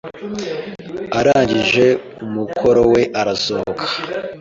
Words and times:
Arangije 1.19 1.85
umukoro 2.25 2.81
we, 2.93 3.01
arasohoka. 3.21 3.85